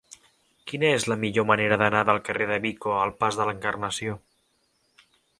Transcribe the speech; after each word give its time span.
Quina 0.69 0.87
és 0.99 1.03
la 1.11 1.17
millor 1.23 1.45
manera 1.49 1.77
d'anar 1.81 1.99
del 2.09 2.19
carrer 2.29 2.47
de 2.51 2.57
Vico 2.63 2.95
al 3.01 3.13
pas 3.19 3.37
de 3.41 3.47
l'Encarnació? 3.51 4.17